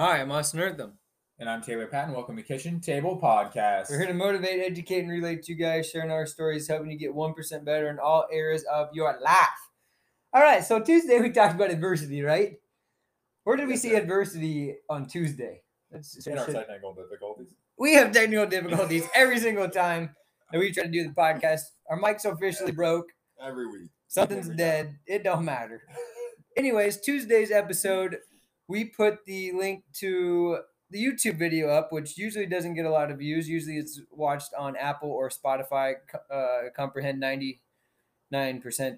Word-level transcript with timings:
Hi, 0.00 0.22
I'm 0.22 0.32
Austin 0.32 0.60
Errthum. 0.60 0.92
And 1.38 1.46
I'm 1.46 1.60
Tayler 1.60 1.90
Patten. 1.90 2.14
Welcome 2.14 2.34
to 2.36 2.42
Kitchen 2.42 2.80
Table 2.80 3.20
Podcast. 3.22 3.90
We're 3.90 3.98
here 3.98 4.06
to 4.06 4.14
motivate, 4.14 4.58
educate, 4.64 5.00
and 5.00 5.10
relate 5.10 5.42
to 5.42 5.52
you 5.52 5.58
guys, 5.58 5.90
sharing 5.90 6.10
our 6.10 6.24
stories, 6.24 6.66
helping 6.66 6.90
you 6.90 6.96
get 6.98 7.14
1% 7.14 7.64
better 7.66 7.90
in 7.90 7.98
all 7.98 8.26
areas 8.32 8.64
of 8.72 8.88
your 8.94 9.18
life. 9.22 9.46
All 10.32 10.40
right, 10.40 10.64
so 10.64 10.80
Tuesday 10.80 11.20
we 11.20 11.28
talked 11.28 11.54
about 11.54 11.70
adversity, 11.70 12.22
right? 12.22 12.54
Where 13.44 13.58
did 13.58 13.66
we 13.66 13.74
Yes, 13.74 13.82
see 13.82 13.90
sir. 13.90 13.98
adversity 13.98 14.76
on 14.88 15.04
Tuesday? 15.04 15.60
That's, 15.90 16.26
in 16.26 16.38
our 16.38 16.46
technical 16.46 16.94
difficulties. 16.94 17.52
we 17.76 17.92
have 17.92 18.10
technical 18.10 18.46
difficulties 18.46 19.04
every 19.14 19.38
single 19.38 19.68
time 19.68 20.16
that 20.50 20.60
we 20.60 20.72
try 20.72 20.84
to 20.84 20.90
do 20.90 21.02
the 21.04 21.10
podcast. 21.10 21.60
Our 21.90 21.98
mic's 21.98 22.24
officially 22.24 22.72
broke. 22.72 23.08
Every 23.38 23.66
week. 23.66 23.90
Something's 24.08 24.46
Every 24.46 24.56
dead. 24.56 24.98
It 25.06 25.24
don't 25.24 25.44
matter. 25.44 25.82
Anyways, 26.56 27.02
Tuesday's 27.02 27.50
episode, 27.50 28.16
we 28.70 28.84
put 28.84 29.24
the 29.26 29.50
link 29.52 29.82
to 29.94 30.60
the 30.90 31.04
YouTube 31.04 31.38
video 31.38 31.68
up, 31.68 31.92
which 31.92 32.16
usually 32.16 32.46
doesn't 32.46 32.74
get 32.74 32.86
a 32.86 32.90
lot 32.90 33.10
of 33.10 33.18
views. 33.18 33.48
Usually 33.48 33.78
it's 33.78 34.00
watched 34.10 34.54
on 34.56 34.76
Apple 34.76 35.10
or 35.10 35.28
Spotify. 35.28 35.94
Uh, 36.32 36.70
comprehend 36.76 37.20
99% 37.20 37.58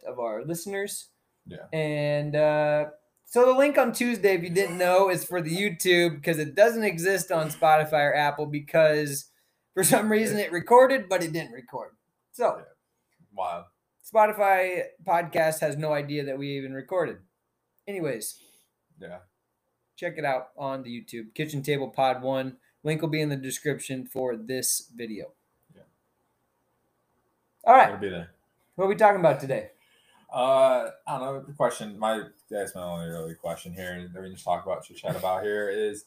of 0.04 0.18
our 0.18 0.44
listeners. 0.44 1.08
Yeah. 1.46 1.66
And 1.72 2.36
uh, 2.36 2.86
so 3.24 3.46
the 3.46 3.58
link 3.58 3.78
on 3.78 3.92
Tuesday, 3.92 4.34
if 4.34 4.42
you 4.42 4.50
didn't 4.50 4.76
know, 4.76 5.08
is 5.08 5.24
for 5.24 5.40
the 5.40 5.56
YouTube 5.56 6.16
because 6.16 6.38
it 6.38 6.54
doesn't 6.54 6.84
exist 6.84 7.32
on 7.32 7.50
Spotify 7.50 8.10
or 8.10 8.14
Apple 8.14 8.46
because 8.46 9.30
for 9.72 9.82
some 9.82 10.12
reason 10.12 10.38
it 10.38 10.52
recorded, 10.52 11.08
but 11.08 11.22
it 11.22 11.32
didn't 11.32 11.52
record. 11.52 11.92
So 12.32 12.62
Wow. 13.34 13.66
Spotify 14.04 14.82
podcast 15.06 15.60
has 15.60 15.78
no 15.78 15.94
idea 15.94 16.24
that 16.24 16.38
we 16.38 16.58
even 16.58 16.74
recorded. 16.74 17.16
Anyways, 17.88 18.38
Yeah. 19.00 19.20
Check 20.02 20.18
it 20.18 20.24
out 20.24 20.48
on 20.58 20.82
the 20.82 20.90
YouTube 20.90 21.32
Kitchen 21.32 21.62
Table 21.62 21.88
Pod 21.88 22.22
One. 22.22 22.56
Link 22.82 23.00
will 23.00 23.08
be 23.08 23.20
in 23.20 23.28
the 23.28 23.36
description 23.36 24.04
for 24.04 24.36
this 24.36 24.90
video. 24.96 25.30
Yeah. 25.76 25.82
All 27.64 27.76
It'll 27.86 28.00
be 28.00 28.08
there. 28.08 28.32
What 28.74 28.86
are 28.86 28.88
we 28.88 28.96
talking 28.96 29.20
about 29.20 29.38
today? 29.38 29.70
Uh, 30.32 30.88
I 31.06 31.18
don't 31.18 31.20
know. 31.20 31.44
The 31.46 31.52
question, 31.52 31.96
my 31.96 32.22
that's 32.50 32.74
my 32.74 32.82
only 32.82 33.06
really 33.10 33.34
question 33.34 33.72
here 33.72 34.10
that 34.12 34.20
we 34.20 34.26
can 34.26 34.34
just 34.34 34.44
talk 34.44 34.66
about, 34.66 34.84
should 34.84 34.96
chat 34.96 35.14
about 35.14 35.44
here 35.44 35.68
is 35.68 36.06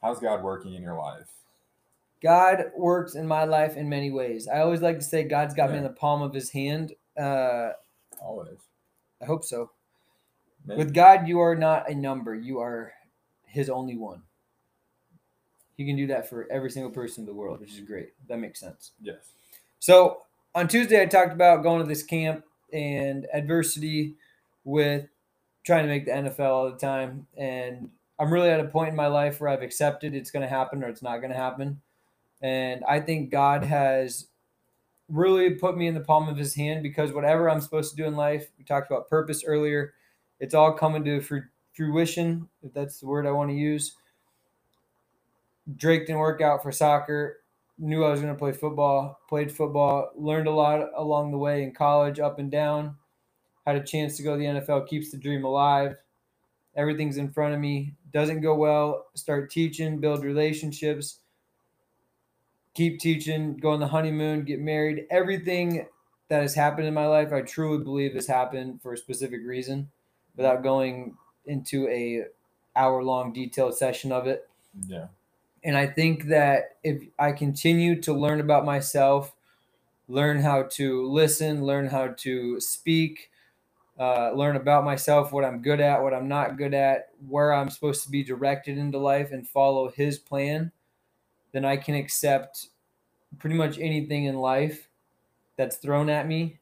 how's 0.00 0.18
God 0.18 0.42
working 0.42 0.72
in 0.72 0.80
your 0.80 0.96
life? 0.96 1.28
God 2.22 2.70
works 2.78 3.14
in 3.14 3.26
my 3.26 3.44
life 3.44 3.76
in 3.76 3.90
many 3.90 4.10
ways. 4.10 4.48
I 4.48 4.60
always 4.60 4.80
like 4.80 5.00
to 5.00 5.04
say 5.04 5.24
God's 5.24 5.54
got 5.54 5.70
me 5.70 5.76
in 5.76 5.82
the 5.82 5.90
palm 5.90 6.22
of 6.22 6.32
His 6.32 6.50
hand. 6.50 6.94
Uh, 7.18 7.70
Always. 8.22 8.58
I 9.20 9.26
hope 9.26 9.44
so. 9.44 9.70
Maybe. 10.66 10.78
With 10.78 10.94
God, 10.94 11.26
you 11.28 11.40
are 11.40 11.54
not 11.54 11.90
a 11.90 11.94
number; 11.94 12.34
you 12.34 12.60
are 12.60 12.92
His 13.46 13.68
only 13.68 13.96
one. 13.96 14.22
He 15.76 15.86
can 15.86 15.96
do 15.96 16.06
that 16.08 16.28
for 16.28 16.46
every 16.50 16.70
single 16.70 16.92
person 16.92 17.22
in 17.22 17.26
the 17.26 17.34
world, 17.34 17.60
which 17.60 17.72
is 17.72 17.80
great. 17.80 18.12
That 18.28 18.38
makes 18.38 18.60
sense. 18.60 18.92
yes. 19.00 19.32
So 19.80 20.22
on 20.54 20.68
Tuesday, 20.68 21.00
I 21.02 21.06
talked 21.06 21.32
about 21.32 21.62
going 21.62 21.82
to 21.82 21.88
this 21.88 22.02
camp 22.02 22.44
and 22.72 23.26
adversity 23.32 24.14
with 24.64 25.08
trying 25.64 25.84
to 25.84 25.88
make 25.88 26.04
the 26.04 26.12
NFL 26.12 26.50
all 26.50 26.70
the 26.70 26.78
time. 26.78 27.26
And 27.36 27.90
I'm 28.18 28.32
really 28.32 28.50
at 28.50 28.60
a 28.60 28.64
point 28.64 28.90
in 28.90 28.96
my 28.96 29.06
life 29.06 29.40
where 29.40 29.50
I've 29.50 29.62
accepted 29.62 30.14
it's 30.14 30.30
going 30.30 30.42
to 30.42 30.48
happen 30.48 30.82
or 30.82 30.88
it's 30.88 31.02
not 31.02 31.18
going 31.18 31.32
to 31.32 31.36
happen. 31.36 31.80
And 32.40 32.84
I 32.88 33.00
think 33.00 33.30
God 33.30 33.64
has 33.64 34.26
really 35.08 35.50
put 35.50 35.76
me 35.76 35.86
in 35.86 35.94
the 35.94 36.00
palm 36.00 36.28
of 36.28 36.36
his 36.36 36.54
hand 36.54 36.82
because 36.82 37.12
whatever 37.12 37.48
I'm 37.48 37.60
supposed 37.60 37.90
to 37.90 37.96
do 37.96 38.04
in 38.04 38.16
life, 38.16 38.50
we 38.58 38.64
talked 38.64 38.90
about 38.90 39.08
purpose 39.08 39.44
earlier, 39.44 39.94
it's 40.42 40.54
all 40.54 40.74
coming 40.74 41.02
to 41.04 41.22
fru- 41.22 41.48
fruition, 41.72 42.46
if 42.62 42.74
that's 42.74 43.00
the 43.00 43.06
word 43.06 43.26
I 43.26 43.30
want 43.30 43.48
to 43.48 43.56
use. 43.56 43.96
Drake 45.76 46.06
didn't 46.06 46.18
work 46.18 46.42
out 46.42 46.62
for 46.62 46.70
soccer 46.70 47.38
knew 47.78 48.04
I 48.04 48.10
was 48.10 48.20
going 48.20 48.32
to 48.32 48.38
play 48.38 48.52
football, 48.52 49.20
played 49.28 49.50
football, 49.50 50.10
learned 50.16 50.46
a 50.46 50.52
lot 50.52 50.88
along 50.96 51.32
the 51.32 51.38
way 51.38 51.62
in 51.62 51.72
college, 51.72 52.20
up 52.20 52.38
and 52.38 52.50
down. 52.50 52.96
Had 53.66 53.76
a 53.76 53.82
chance 53.82 54.16
to 54.16 54.22
go 54.22 54.32
to 54.32 54.38
the 54.38 54.60
NFL, 54.60 54.88
keeps 54.88 55.10
the 55.10 55.16
dream 55.16 55.44
alive. 55.44 55.96
Everything's 56.76 57.16
in 57.16 57.32
front 57.32 57.54
of 57.54 57.60
me. 57.60 57.94
Doesn't 58.12 58.40
go 58.40 58.54
well, 58.54 59.06
start 59.14 59.50
teaching, 59.50 59.98
build 59.98 60.22
relationships, 60.22 61.20
keep 62.74 63.00
teaching, 63.00 63.56
go 63.56 63.70
on 63.70 63.80
the 63.80 63.86
honeymoon, 63.86 64.44
get 64.44 64.60
married. 64.60 65.06
Everything 65.10 65.86
that 66.28 66.42
has 66.42 66.54
happened 66.54 66.86
in 66.86 66.94
my 66.94 67.06
life, 67.06 67.32
I 67.32 67.42
truly 67.42 67.82
believe 67.82 68.14
has 68.14 68.26
happened 68.26 68.80
for 68.82 68.92
a 68.92 68.98
specific 68.98 69.40
reason 69.44 69.90
without 70.36 70.62
going 70.62 71.16
into 71.46 71.88
a 71.88 72.24
hour 72.76 73.02
long 73.02 73.32
detailed 73.32 73.76
session 73.76 74.12
of 74.12 74.26
it. 74.26 74.48
Yeah. 74.86 75.08
And 75.64 75.76
I 75.76 75.86
think 75.86 76.24
that 76.26 76.76
if 76.82 77.02
I 77.18 77.32
continue 77.32 78.00
to 78.02 78.12
learn 78.12 78.40
about 78.40 78.64
myself, 78.64 79.32
learn 80.08 80.40
how 80.40 80.64
to 80.64 81.06
listen, 81.06 81.64
learn 81.64 81.86
how 81.86 82.08
to 82.18 82.60
speak, 82.60 83.30
uh, 83.98 84.32
learn 84.32 84.56
about 84.56 84.84
myself, 84.84 85.32
what 85.32 85.44
I'm 85.44 85.62
good 85.62 85.80
at, 85.80 86.02
what 86.02 86.14
I'm 86.14 86.28
not 86.28 86.56
good 86.56 86.74
at, 86.74 87.10
where 87.28 87.52
I'm 87.52 87.70
supposed 87.70 88.02
to 88.04 88.10
be 88.10 88.24
directed 88.24 88.78
into 88.78 88.98
life, 88.98 89.30
and 89.30 89.46
follow 89.46 89.90
His 89.90 90.18
plan, 90.18 90.72
then 91.52 91.64
I 91.64 91.76
can 91.76 91.94
accept 91.94 92.68
pretty 93.38 93.56
much 93.56 93.78
anything 93.78 94.24
in 94.24 94.36
life 94.36 94.88
that's 95.56 95.76
thrown 95.76 96.10
at 96.10 96.26
me 96.26 96.58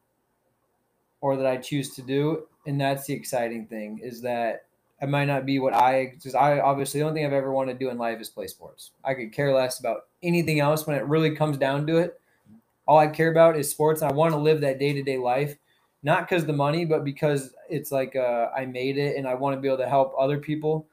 or 1.21 1.37
that 1.37 1.45
I 1.45 1.57
choose 1.57 1.95
to 1.95 2.01
do. 2.01 2.47
And 2.65 2.79
that's 2.79 3.05
the 3.05 3.13
exciting 3.13 3.65
thing 3.67 3.99
is 4.03 4.21
that 4.21 4.65
I 5.01 5.05
might 5.07 5.25
not 5.25 5.45
be 5.45 5.57
what 5.59 5.73
I 5.73 6.11
because 6.13 6.35
I 6.35 6.59
obviously 6.59 6.99
the 6.99 7.07
only 7.07 7.19
thing 7.19 7.25
I've 7.25 7.33
ever 7.33 7.51
wanted 7.51 7.73
to 7.73 7.79
do 7.79 7.89
in 7.89 7.97
life 7.97 8.19
is 8.21 8.29
play 8.29 8.47
sports. 8.47 8.91
I 9.03 9.15
could 9.15 9.31
care 9.31 9.51
less 9.53 9.79
about 9.79 10.05
anything 10.21 10.59
else 10.59 10.85
when 10.85 10.95
it 10.95 11.05
really 11.05 11.35
comes 11.35 11.57
down 11.57 11.87
to 11.87 11.97
it. 11.97 12.19
All 12.87 12.99
I 12.99 13.07
care 13.07 13.31
about 13.31 13.57
is 13.57 13.69
sports. 13.69 14.01
And 14.01 14.11
I 14.11 14.13
want 14.13 14.33
to 14.33 14.37
live 14.37 14.61
that 14.61 14.77
day 14.77 14.93
to 14.93 15.01
day 15.01 15.17
life, 15.17 15.55
not 16.03 16.27
because 16.29 16.45
the 16.45 16.53
money, 16.53 16.85
but 16.85 17.03
because 17.03 17.53
it's 17.69 17.91
like 17.91 18.15
uh, 18.15 18.49
I 18.55 18.65
made 18.65 18.97
it 18.97 19.17
and 19.17 19.27
I 19.27 19.33
want 19.33 19.55
to 19.57 19.61
be 19.61 19.67
able 19.67 19.77
to 19.79 19.89
help 19.89 20.13
other 20.19 20.37
people 20.37 20.85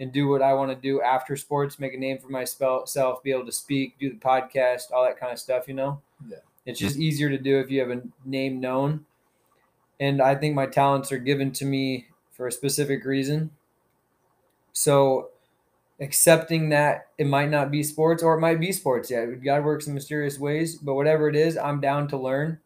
and 0.00 0.12
do 0.12 0.28
what 0.28 0.42
I 0.42 0.52
want 0.52 0.70
to 0.70 0.76
do 0.76 1.00
after 1.00 1.36
sports, 1.36 1.78
make 1.78 1.94
a 1.94 1.98
name 1.98 2.18
for 2.18 2.28
myself, 2.28 3.22
be 3.22 3.30
able 3.30 3.46
to 3.46 3.52
speak, 3.52 3.98
do 3.98 4.10
the 4.10 4.16
podcast, 4.16 4.92
all 4.92 5.04
that 5.04 5.18
kind 5.18 5.32
of 5.32 5.38
stuff. 5.38 5.68
You 5.68 5.74
know, 5.74 6.02
Yeah. 6.28 6.38
it's 6.66 6.78
just 6.80 6.96
easier 6.96 7.30
to 7.30 7.38
do 7.38 7.58
if 7.60 7.70
you 7.70 7.80
have 7.80 7.90
a 7.90 8.02
name 8.24 8.60
known. 8.60 9.06
And 10.00 10.20
I 10.20 10.34
think 10.34 10.54
my 10.54 10.66
talents 10.66 11.10
are 11.12 11.18
given 11.18 11.52
to 11.52 11.64
me 11.64 12.06
for 12.32 12.46
a 12.46 12.52
specific 12.52 13.04
reason. 13.04 13.50
So 14.72 15.30
accepting 16.00 16.68
that 16.68 17.08
it 17.16 17.26
might 17.26 17.48
not 17.48 17.70
be 17.70 17.82
sports 17.82 18.22
or 18.22 18.34
it 18.34 18.40
might 18.40 18.60
be 18.60 18.72
sports. 18.72 19.10
Yeah, 19.10 19.24
God 19.26 19.64
works 19.64 19.86
in 19.86 19.94
mysterious 19.94 20.38
ways, 20.38 20.76
but 20.76 20.94
whatever 20.94 21.28
it 21.28 21.36
is, 21.36 21.56
I'm 21.56 21.80
down 21.80 22.08
to 22.08 22.18
learn 22.18 22.58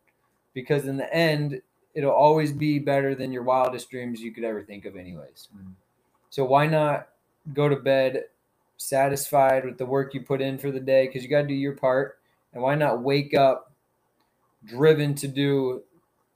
because 0.54 0.86
in 0.86 0.96
the 0.96 1.12
end, 1.14 1.62
it'll 1.94 2.10
always 2.10 2.52
be 2.52 2.78
better 2.78 3.14
than 3.14 3.32
your 3.32 3.42
wildest 3.42 3.90
dreams 3.90 4.20
you 4.20 4.32
could 4.32 4.44
ever 4.44 4.62
think 4.62 4.84
of 4.84 4.96
anyways. 4.96 5.48
Mhm. 5.54 5.74
So 6.30 6.44
why 6.44 6.66
not 6.66 7.08
go 7.54 7.68
to 7.68 7.76
bed 7.76 8.24
satisfied 8.76 9.64
with 9.64 9.78
the 9.78 9.86
work 9.86 10.14
you 10.14 10.22
put 10.22 10.40
in 10.40 10.58
for 10.58 10.70
the 10.70 10.80
day 10.80 11.06
because 11.06 11.22
you 11.22 11.28
got 11.28 11.42
to 11.42 11.48
do 11.48 11.54
your 11.54 11.76
part 11.76 12.18
and 12.52 12.62
why 12.62 12.74
not 12.74 13.02
wake 13.02 13.34
up 13.34 13.72
driven 14.64 15.14
to 15.14 15.28
do 15.28 15.82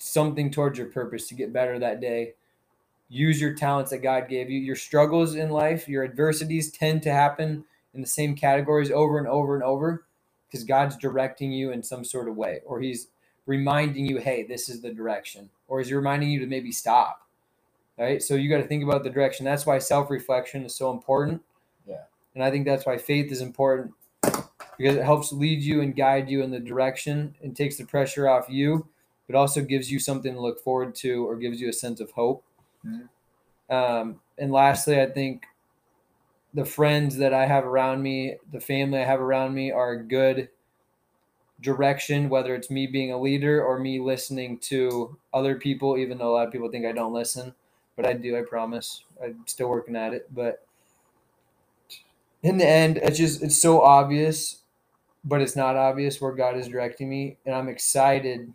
something 0.05 0.51
towards 0.51 0.79
your 0.79 0.89
purpose 0.89 1.29
to 1.29 1.35
get 1.35 1.53
better 1.53 1.79
that 1.79 2.01
day 2.01 2.35
use 3.09 3.41
your 3.41 3.55
talents 3.55 3.91
that 3.91 3.99
God 3.99 4.29
gave 4.29 4.51
you. 4.51 4.59
Your 4.59 4.77
struggles 4.77 5.35
in 5.35 5.51
life, 5.51 5.89
your 5.89 6.05
adversities 6.05 6.71
tend 6.71 7.03
to 7.03 7.13
happen 7.13 7.65
in 7.95 8.01
the 8.01 8.07
same 8.07 8.35
categories 8.35 8.91
over 8.91 9.19
and 9.19 9.29
over 9.29 9.55
and 9.55 9.63
over 9.63 10.05
because 10.47 10.65
God's 10.65 10.97
directing 10.97 11.53
you 11.53 11.71
in 11.71 11.83
some 11.83 12.05
sort 12.05 12.29
of 12.29 12.37
way, 12.37 12.61
or 12.65 12.81
He's 12.81 13.09
reminding 13.47 14.07
you, 14.07 14.19
hey, 14.19 14.43
this 14.43 14.69
is 14.69 14.81
the 14.81 14.93
direction, 14.93 15.51
or 15.69 15.81
He's 15.81 15.93
reminding 15.93 16.31
you 16.31 16.41
to 16.41 16.47
maybe 16.47 16.73
stop. 16.73 17.21
Right. 17.97 18.21
So 18.21 18.35
you 18.35 18.51
got 18.51 18.57
to 18.57 18.67
think 18.67 18.83
about 18.83 19.05
the 19.05 19.11
direction. 19.11 19.45
That's 19.45 19.65
why 19.65 19.79
self 19.79 20.11
reflection 20.11 20.65
is 20.65 20.75
so 20.75 20.91
important. 20.91 21.43
Yeah. 21.87 22.03
And 22.35 22.43
I 22.43 22.51
think 22.51 22.65
that's 22.65 22.85
why 22.85 22.99
faith 22.99 23.31
is 23.31 23.41
important 23.41 23.95
because 24.21 24.97
it 24.97 25.05
helps 25.05 25.33
lead 25.33 25.63
you 25.63 25.81
and 25.81 25.95
guide 25.95 26.29
you 26.29 26.43
in 26.43 26.51
the 26.51 26.59
direction 26.59 27.37
and 27.41 27.55
takes 27.55 27.77
the 27.77 27.85
pressure 27.85 28.29
off 28.29 28.47
you, 28.49 28.89
but 29.27 29.37
also 29.37 29.63
gives 29.63 29.91
you 29.91 29.99
something 29.99 30.35
to 30.35 30.41
look 30.41 30.63
forward 30.63 30.95
to 30.97 31.29
or 31.29 31.37
gives 31.37 31.61
you 31.61 31.69
a 31.69 31.73
sense 31.73 32.01
of 32.01 32.11
hope. 32.13 32.45
Mhm. 32.85 33.09
Um, 33.71 34.21
and 34.39 34.53
lastly, 34.53 35.01
I 35.01 35.07
think 35.07 35.47
the 36.53 36.65
friends 36.65 37.17
that 37.17 37.35
I 37.35 37.47
have 37.47 37.65
around 37.65 38.03
me, 38.03 38.37
the 38.53 38.61
family 38.61 39.01
I 39.01 39.05
have 39.05 39.21
around 39.21 39.55
me, 39.55 39.73
are 39.73 39.93
a 39.93 40.03
good 40.03 40.49
direction, 41.61 42.29
whether 42.29 42.55
it's 42.55 42.71
me 42.71 42.87
being 42.87 43.13
a 43.13 43.21
leader 43.21 43.65
or 43.65 43.79
me 43.79 44.01
listening 44.01 44.59
to 44.59 45.17
other 45.33 45.57
people, 45.57 45.97
even 45.97 46.19
though 46.19 46.31
a 46.31 46.35
lot 46.35 46.47
of 46.47 46.53
people 46.53 46.71
think 46.71 46.87
I 46.87 46.93
don't 46.93 47.13
listen. 47.13 47.55
But 47.97 48.07
I 48.07 48.13
do, 48.13 48.37
I 48.37 48.43
promise. 48.43 49.05
I'm 49.23 49.45
still 49.47 49.69
working 49.69 49.95
at 49.97 50.13
it. 50.13 50.33
But 50.35 50.67
in 52.43 52.59
the 52.59 52.67
end, 52.67 52.99
it's 52.99 53.19
just 53.19 53.43
it's 53.43 53.61
so 53.61 53.81
obvious, 53.81 54.63
but 55.25 55.41
it's 55.41 55.57
not 55.57 55.77
obvious 55.77 56.21
where 56.21 56.33
God 56.33 56.57
is 56.57 56.69
directing 56.69 57.09
me. 57.09 57.39
And 57.47 57.55
I'm 57.55 57.69
excited 57.69 58.53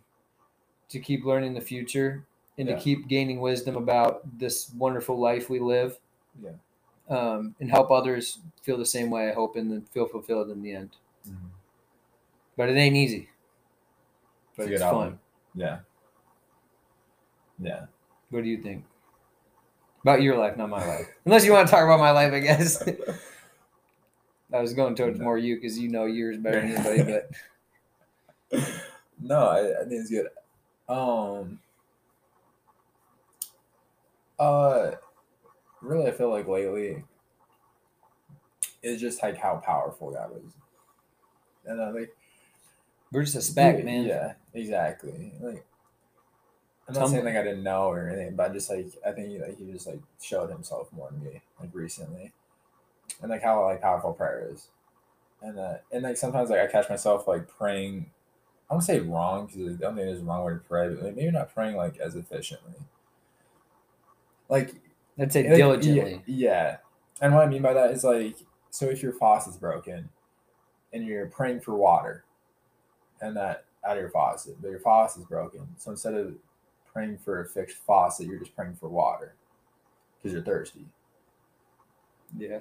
to 0.90 1.00
keep 1.00 1.24
learning 1.24 1.54
the 1.54 1.60
future 1.60 2.24
and 2.58 2.68
Yeah. 2.68 2.76
to 2.76 2.80
keep 2.80 3.08
gaining 3.08 3.40
wisdom 3.40 3.76
about 3.76 4.20
this 4.38 4.70
wonderful 4.76 5.18
life 5.18 5.48
we 5.50 5.58
live. 5.58 5.98
Yeah. 6.42 6.50
um, 7.08 7.56
and 7.58 7.68
help 7.68 7.90
others 7.90 8.38
feel 8.62 8.76
the 8.78 8.84
same 8.86 9.10
way. 9.10 9.28
I 9.28 9.32
hope 9.34 9.56
and 9.56 9.68
then 9.72 9.82
feel 9.82 10.06
fulfilled 10.06 10.48
in 10.50 10.62
the 10.62 10.72
end. 10.72 10.90
Mhm. 11.28 11.34
But 12.56 12.68
it 12.68 12.76
ain't 12.76 12.94
easy. 12.94 13.28
But 14.56 14.64
It's 14.64 14.74
it's, 14.74 14.82
fun. 14.82 14.94
album. 14.94 15.20
Yeah. 15.56 15.80
Yeah. 17.58 17.86
What 18.30 18.44
do 18.44 18.48
you 18.48 18.62
think? 18.62 18.84
About 20.02 20.22
your 20.22 20.36
life, 20.38 20.56
not 20.56 20.68
my 20.70 20.86
life. 20.86 21.08
Unless 21.24 21.44
you 21.44 21.52
want 21.52 21.66
to 21.66 21.70
talk 21.72 21.82
about 21.84 21.98
my 21.98 22.12
life, 22.12 22.32
I 22.32 22.38
guess. 22.38 22.80
I 24.52 24.60
was 24.60 24.72
going 24.72 24.94
towards 24.94 25.18
No. 25.18 25.24
more 25.24 25.36
you 25.38 25.56
because 25.56 25.78
you 25.78 25.88
know 25.88 26.04
yours 26.06 26.36
better 26.38 26.60
than 26.60 26.70
anybody. 26.76 27.20
But 28.50 28.62
no, 29.20 29.48
I, 29.48 29.80
I 29.80 29.84
think 29.84 30.00
it's 30.00 30.10
good. 30.10 30.28
Um. 30.90 31.60
Uh, 34.38 34.92
really, 35.82 36.06
I 36.08 36.12
feel 36.12 36.30
like 36.30 36.48
lately, 36.48 37.04
it's 38.82 39.00
just 39.00 39.22
like 39.22 39.36
how 39.36 39.56
powerful 39.56 40.12
that 40.12 40.30
was, 40.30 40.52
and 41.66 41.80
I 41.80 41.90
like 41.90 42.14
we're 43.12 43.24
just 43.24 43.36
a 43.36 43.60
yeah, 43.60 43.72
man. 43.84 44.04
Yeah, 44.06 44.32
exactly. 44.54 45.32
Like, 45.40 45.64
I'm 46.88 46.94
not 46.94 47.00
Tum- 47.00 47.10
saying 47.10 47.24
like 47.24 47.36
I 47.36 47.42
didn't 47.42 47.62
know 47.62 47.88
or 47.88 48.08
anything, 48.08 48.34
but 48.36 48.50
I 48.50 48.54
just 48.54 48.70
like 48.70 48.86
I 49.06 49.12
think 49.12 49.40
like 49.40 49.58
he 49.58 49.70
just 49.72 49.86
like 49.86 50.00
showed 50.22 50.50
himself 50.50 50.92
more 50.92 51.08
to 51.10 51.14
me 51.16 51.42
like 51.60 51.70
recently, 51.72 52.32
and 53.20 53.30
like 53.30 53.42
how 53.42 53.64
like 53.64 53.82
powerful 53.82 54.12
prayer 54.14 54.48
is, 54.52 54.68
and 55.42 55.58
uh, 55.58 55.74
and 55.92 56.02
like 56.02 56.16
sometimes 56.16 56.50
like 56.50 56.60
I 56.60 56.66
catch 56.66 56.88
myself 56.88 57.28
like 57.28 57.48
praying. 57.48 58.10
I 58.70 58.74
don't 58.74 58.82
say 58.82 59.00
wrong 59.00 59.46
because 59.46 59.74
I 59.74 59.80
don't 59.80 59.96
think 59.96 60.06
there's 60.06 60.20
a 60.20 60.24
wrong 60.24 60.44
way 60.44 60.52
to 60.52 60.58
pray, 60.60 60.88
but 60.88 61.02
like, 61.02 61.16
maybe 61.16 61.32
not 61.32 61.52
praying 61.52 61.76
like 61.76 61.98
as 61.98 62.14
efficiently. 62.14 62.74
Like 64.48 64.74
I'd 65.18 65.32
say 65.32 65.48
like, 65.48 65.56
diligently. 65.56 66.22
Yeah, 66.26 66.36
yeah. 66.36 66.76
And 67.20 67.34
what 67.34 67.46
I 67.46 67.50
mean 67.50 67.62
by 67.62 67.74
that 67.74 67.90
is 67.90 68.04
like, 68.04 68.36
so 68.70 68.86
if 68.86 69.02
your 69.02 69.12
faucet's 69.12 69.56
broken 69.56 70.08
and 70.92 71.04
you're 71.04 71.26
praying 71.26 71.60
for 71.60 71.74
water 71.74 72.24
and 73.20 73.36
that 73.36 73.64
out 73.84 73.96
of 73.96 74.00
your 74.00 74.10
faucet, 74.10 74.56
but 74.62 74.70
your 74.70 74.78
faucet's 74.78 75.26
broken. 75.26 75.66
So 75.76 75.90
instead 75.90 76.14
of 76.14 76.34
praying 76.92 77.18
for 77.18 77.40
a 77.40 77.46
fixed 77.46 77.78
faucet, 77.78 78.26
you're 78.26 78.38
just 78.38 78.54
praying 78.54 78.76
for 78.76 78.88
water 78.88 79.34
because 80.16 80.32
you're 80.32 80.42
thirsty. 80.42 80.84
Yeah. 82.38 82.60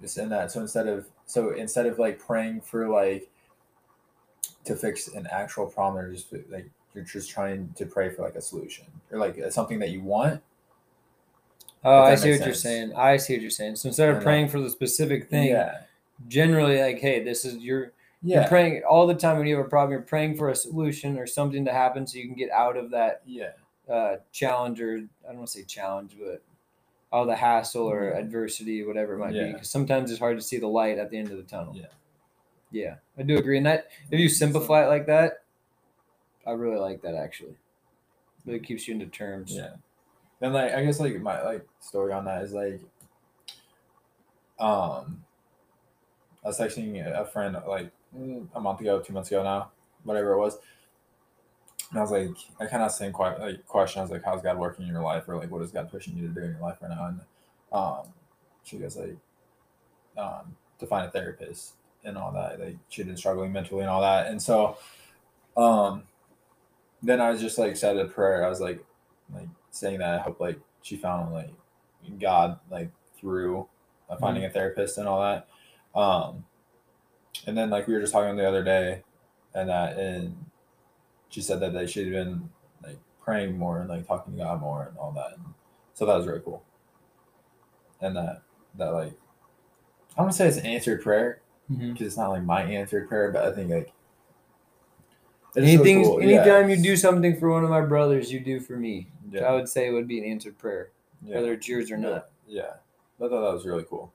Just 0.00 0.16
in 0.16 0.30
that. 0.30 0.50
So 0.50 0.60
instead 0.60 0.88
of 0.88 1.06
so 1.26 1.50
instead 1.50 1.86
of 1.86 1.98
like 1.98 2.18
praying 2.18 2.62
for 2.62 2.88
like 2.88 3.28
to 4.64 4.76
fix 4.76 5.08
an 5.08 5.26
actual 5.30 5.66
problem, 5.66 6.04
or 6.04 6.12
just 6.12 6.32
like 6.50 6.68
you're 6.94 7.04
just 7.04 7.30
trying 7.30 7.72
to 7.76 7.86
pray 7.86 8.10
for 8.10 8.22
like 8.22 8.34
a 8.34 8.40
solution 8.40 8.84
or 9.10 9.18
like 9.18 9.38
uh, 9.38 9.50
something 9.50 9.78
that 9.78 9.90
you 9.90 10.00
want. 10.00 10.42
Oh, 11.84 12.02
I 12.02 12.14
see 12.14 12.30
what 12.30 12.34
makes 12.36 12.46
you're 12.46 12.54
saying. 12.54 12.94
I 12.94 13.16
see 13.16 13.34
what 13.34 13.42
you're 13.42 13.50
saying. 13.50 13.76
So 13.76 13.88
instead 13.88 14.08
of 14.10 14.18
uh, 14.18 14.20
praying 14.22 14.48
for 14.48 14.60
the 14.60 14.70
specific 14.70 15.28
thing, 15.28 15.48
Yeah. 15.48 15.80
generally 16.28 16.80
like, 16.80 17.00
hey, 17.00 17.24
this 17.24 17.44
is 17.44 17.56
your 17.56 17.92
Yeah. 18.22 18.40
you're 18.40 18.48
praying 18.48 18.82
all 18.84 19.06
the 19.06 19.14
time 19.14 19.38
when 19.38 19.46
you 19.48 19.56
have 19.56 19.66
a 19.66 19.68
problem, 19.68 19.90
you're 19.92 20.02
praying 20.02 20.36
for 20.36 20.50
a 20.50 20.54
solution 20.54 21.18
or 21.18 21.26
something 21.26 21.64
to 21.64 21.72
happen 21.72 22.06
so 22.06 22.18
you 22.18 22.26
can 22.26 22.36
get 22.36 22.50
out 22.50 22.76
of 22.76 22.90
that 22.90 23.22
yeah. 23.26 23.50
uh, 23.88 24.16
challenge 24.30 24.80
or 24.80 24.98
I 25.24 25.28
don't 25.28 25.38
want 25.38 25.48
to 25.48 25.58
say 25.58 25.64
challenge, 25.64 26.16
but 26.20 26.40
all 27.10 27.26
the 27.26 27.34
hassle 27.34 27.90
or 27.90 28.10
Yeah. 28.10 28.18
adversity, 28.20 28.84
whatever 28.84 29.14
it 29.14 29.18
might 29.18 29.32
be. 29.32 29.38
Yeah. 29.38 29.52
Because 29.52 29.70
sometimes 29.70 30.10
it's 30.10 30.20
hard 30.20 30.36
to 30.36 30.42
see 30.42 30.58
the 30.58 30.68
light 30.68 30.98
at 30.98 31.10
the 31.10 31.18
end 31.18 31.30
of 31.32 31.36
the 31.36 31.42
tunnel. 31.42 31.74
Yeah. 31.76 31.86
Yeah, 32.72 32.96
I 33.18 33.22
do 33.22 33.36
agree. 33.36 33.58
And 33.58 33.66
that 33.66 33.88
if 34.10 34.18
you 34.18 34.28
simplify 34.28 34.84
it 34.84 34.88
like 34.88 35.06
that, 35.06 35.44
I 36.46 36.52
really 36.52 36.80
like 36.80 37.02
that 37.02 37.14
actually. 37.14 37.54
It 38.46 38.64
keeps 38.64 38.88
you 38.88 38.94
into 38.94 39.06
terms. 39.06 39.52
Yeah. 39.54 39.74
And 40.40 40.54
like 40.54 40.72
I 40.72 40.84
guess 40.84 40.98
like 40.98 41.20
my 41.20 41.42
like 41.42 41.66
story 41.80 42.12
on 42.12 42.24
that 42.24 42.42
is 42.42 42.52
like 42.52 42.80
um 44.58 45.22
I 46.44 46.48
was 46.48 46.58
texting 46.58 46.98
a 47.06 47.24
friend 47.24 47.56
like 47.68 47.92
a 48.54 48.60
month 48.60 48.80
ago, 48.80 49.00
two 49.00 49.12
months 49.12 49.30
ago 49.30 49.44
now, 49.44 49.70
whatever 50.02 50.32
it 50.32 50.38
was. 50.38 50.58
And 51.90 51.98
I 51.98 52.02
was 52.02 52.10
like, 52.10 52.30
I 52.58 52.66
kind 52.66 52.82
of 52.82 52.90
same 52.90 53.12
que- 53.12 53.36
like 53.38 53.66
question. 53.66 54.00
I 54.00 54.02
was 54.02 54.10
like, 54.10 54.24
"How's 54.24 54.42
God 54.42 54.58
working 54.58 54.86
in 54.86 54.92
your 54.92 55.02
life?" 55.02 55.28
Or 55.28 55.36
like, 55.36 55.50
"What 55.50 55.62
is 55.62 55.70
God 55.70 55.90
pushing 55.90 56.16
you 56.16 56.26
to 56.26 56.34
do 56.34 56.40
in 56.40 56.52
your 56.52 56.60
life 56.60 56.78
right 56.80 56.90
now?" 56.90 57.06
And 57.06 57.20
um, 57.70 58.12
she 58.64 58.78
goes 58.78 58.96
like, 58.96 59.16
um, 60.16 60.56
"To 60.78 60.86
find 60.86 61.06
a 61.06 61.10
therapist 61.10 61.74
and 62.04 62.16
all 62.16 62.32
that." 62.32 62.60
Like 62.60 62.76
she'd 62.88 63.06
been 63.06 63.16
struggling 63.16 63.52
mentally 63.52 63.82
and 63.82 63.90
all 63.90 64.02
that, 64.02 64.28
and 64.28 64.40
so, 64.40 64.76
um, 65.56 66.04
then 67.02 67.20
I 67.20 67.30
was 67.30 67.40
just 67.40 67.58
like 67.58 67.76
said 67.76 67.96
a 67.96 68.06
prayer. 68.06 68.44
I 68.44 68.48
was 68.48 68.60
like, 68.60 68.84
like 69.34 69.48
saying 69.70 69.98
that 69.98 70.14
I 70.14 70.22
hope 70.22 70.40
like 70.40 70.58
she 70.82 70.96
found 70.96 71.32
like 71.32 71.52
God 72.20 72.58
like 72.70 72.90
through 73.18 73.68
uh, 74.10 74.16
finding 74.16 74.44
a 74.44 74.50
therapist 74.50 74.98
and 74.98 75.08
all 75.08 75.20
that. 75.22 75.48
Um, 75.98 76.44
and 77.46 77.56
then 77.56 77.70
like 77.70 77.86
we 77.86 77.94
were 77.94 78.00
just 78.00 78.12
talking 78.12 78.36
the 78.36 78.48
other 78.48 78.64
day, 78.64 79.02
and 79.54 79.68
that 79.68 79.98
and 79.98 80.36
she 81.28 81.40
said 81.40 81.60
that 81.60 81.72
they 81.72 81.86
should 81.86 82.06
have 82.06 82.12
been 82.12 82.50
like 82.82 82.98
praying 83.20 83.58
more 83.58 83.80
and 83.80 83.88
like 83.88 84.06
talking 84.06 84.34
to 84.34 84.38
God 84.38 84.60
more 84.60 84.86
and 84.88 84.98
all 84.98 85.12
that. 85.12 85.32
And 85.36 85.54
so 85.94 86.06
that 86.06 86.16
was 86.16 86.26
really 86.26 86.40
cool. 86.40 86.64
And 88.00 88.16
that 88.16 88.42
that 88.76 88.92
like 88.92 89.12
I 90.12 90.16
don't 90.16 90.26
want 90.26 90.32
to 90.32 90.38
say 90.38 90.48
it's 90.48 90.58
an 90.58 90.66
answered 90.66 91.02
prayer. 91.02 91.41
Mm-hmm. 91.72 91.92
because 91.92 92.06
it's 92.08 92.16
not 92.16 92.30
like 92.30 92.42
my 92.44 92.62
answered 92.62 93.08
prayer, 93.08 93.30
but 93.32 93.44
I 93.44 93.52
think 93.52 93.70
like 93.70 93.92
Anything, 95.56 96.02
cool. 96.04 96.22
Yeah. 96.22 96.40
anytime 96.40 96.70
you 96.70 96.76
do 96.82 96.96
something 96.96 97.38
for 97.38 97.50
one 97.50 97.62
of 97.62 97.68
my 97.68 97.82
brothers, 97.82 98.32
you 98.32 98.40
do 98.40 98.58
for 98.58 98.76
me. 98.76 99.08
So 99.32 99.40
I 99.40 99.52
would 99.52 99.68
say 99.68 99.86
it 99.88 99.92
would 99.92 100.08
be 100.08 100.18
an 100.18 100.24
answered 100.24 100.56
prayer, 100.58 100.90
yeah. 101.22 101.36
whether 101.36 101.52
it's 101.52 101.68
yours 101.68 101.90
or 101.90 101.98
not. 101.98 102.30
Yeah, 102.46 102.62
I 103.18 103.28
thought 103.28 103.28
that 103.28 103.52
was 103.52 103.66
really 103.66 103.84
cool. 103.84 104.12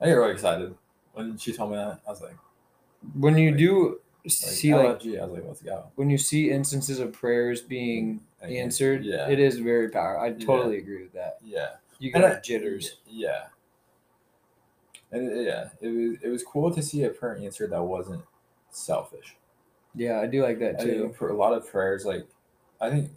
I 0.00 0.06
get 0.06 0.12
really 0.12 0.32
excited 0.32 0.74
when 1.14 1.36
she 1.36 1.52
told 1.52 1.70
me 1.70 1.76
that. 1.76 2.00
I 2.06 2.10
was 2.10 2.20
like, 2.22 2.36
When 3.14 3.36
you 3.36 3.50
Like- 3.50 3.58
do 3.58 3.88
like 4.24 4.30
see 4.32 4.74
like. 4.74 4.84
I 5.04 5.24
was 5.24 5.32
like, 5.32 5.44
let's 5.46 5.62
go. 5.62 5.86
when 5.96 6.10
you 6.10 6.18
see 6.18 6.50
instances 6.50 6.98
of 7.00 7.12
prayers 7.12 7.60
being 7.62 8.20
answered, 8.42 9.04
Yeah, 9.04 9.28
it 9.28 9.38
is 9.40 9.58
very 9.58 9.88
powerful. 9.88 10.22
I 10.24 10.28
Yeah. 10.28 10.46
totally 10.46 10.78
agree 10.78 11.02
with 11.02 11.12
that. 11.14 11.38
yeah. 11.44 11.76
You 11.98 12.12
got 12.12 12.24
I- 12.24 12.40
jitters. 12.40 12.98
Yeah. 13.06 13.46
And 15.12 15.30
it, 15.30 15.46
yeah, 15.46 15.68
it 15.80 15.88
was 15.88 16.16
it 16.22 16.28
was 16.28 16.42
cool 16.42 16.72
to 16.74 16.82
see 16.82 17.04
a 17.04 17.10
prayer 17.10 17.36
answer 17.36 17.66
that 17.66 17.82
wasn't 17.82 18.22
selfish. 18.70 19.36
Yeah, 19.94 20.20
I 20.20 20.26
do 20.26 20.42
like 20.42 20.58
that 20.58 20.80
too. 20.80 21.14
for 21.16 21.30
a 21.30 21.36
lot 21.36 21.52
of 21.52 21.70
prayers, 21.70 22.04
like 22.04 22.26
I 22.80 22.90
think 22.90 23.10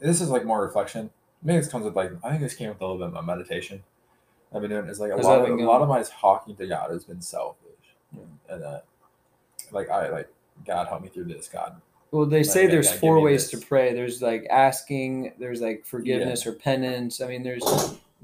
this 0.00 0.20
is 0.20 0.30
like 0.30 0.44
more 0.44 0.62
reflection. 0.62 1.10
Maybe 1.42 1.58
this 1.60 1.68
comes 1.68 1.84
with 1.84 1.94
like 1.96 2.12
I 2.24 2.30
think 2.30 2.42
this 2.42 2.54
came 2.54 2.68
with 2.70 2.80
a 2.80 2.84
little 2.84 2.98
bit 2.98 3.08
of 3.08 3.12
my 3.12 3.20
meditation. 3.20 3.82
I've 4.54 4.60
been 4.62 4.70
doing 4.70 4.86
is 4.86 5.00
like 5.00 5.10
a 5.10 5.16
How's 5.16 5.24
lot 5.24 5.48
of, 5.48 5.58
a 5.58 5.62
lot 5.64 5.82
of 5.82 5.88
my 5.88 6.02
talking 6.02 6.56
to 6.56 6.66
God 6.66 6.90
has 6.90 7.04
been 7.04 7.20
selfish, 7.20 7.70
Yeah. 8.12 8.20
and 8.48 8.62
that 8.62 8.84
like 9.72 9.90
I 9.90 10.08
like 10.10 10.28
God 10.66 10.86
help 10.88 11.02
me 11.02 11.08
through 11.08 11.24
this. 11.24 11.48
God, 11.48 11.80
Well, 12.12 12.24
they 12.26 12.42
say 12.44 12.66
there's 12.68 12.90
yeah, 12.90 12.98
four 12.98 13.20
ways 13.20 13.50
this. 13.50 13.60
to 13.60 13.66
pray. 13.66 13.92
There's 13.92 14.22
like 14.22 14.46
asking, 14.50 15.32
there's 15.38 15.60
like 15.60 15.84
forgiveness 15.84 16.46
or 16.46 16.52
penance. 16.52 17.20
I 17.20 17.26
mean, 17.26 17.42
there's 17.42 17.64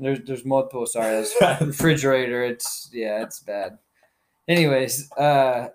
there's 0.00 0.21
there's 0.25 0.45
multiple. 0.45 0.87
Sorry, 0.87 1.12
that's 1.12 1.61
refrigerator. 1.61 2.42
It's 2.45 2.90
yeah, 2.92 3.23
it's 3.23 3.40
bad. 3.40 3.78
Anyways, 4.49 5.12
uh, 5.12 5.69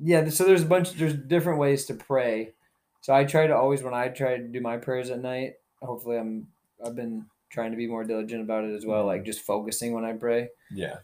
yeah. 0.00 0.28
So 0.28 0.44
there's 0.44 0.62
a 0.62 0.66
bunch. 0.66 0.92
There's 0.92 1.14
different 1.14 1.58
ways 1.58 1.86
to 1.86 1.94
pray. 1.94 2.52
So 3.00 3.14
I 3.14 3.24
try 3.24 3.46
to 3.46 3.56
always 3.56 3.82
when 3.82 3.94
I 3.94 4.08
try 4.08 4.36
to 4.36 4.42
do 4.42 4.60
my 4.60 4.76
prayers 4.76 5.10
at 5.10 5.22
night. 5.22 5.54
Hopefully, 5.82 6.18
I'm 6.18 6.48
I've 6.84 6.94
been 6.94 7.26
trying 7.50 7.70
to 7.70 7.76
be 7.76 7.86
more 7.86 8.04
diligent 8.04 8.42
about 8.42 8.64
it 8.64 8.74
as 8.74 8.84
well. 8.84 9.06
Like 9.06 9.24
just 9.24 9.40
focusing 9.40 9.92
when 9.92 10.04
I 10.04 10.12
pray, 10.12 10.48
yeah, 10.70 10.98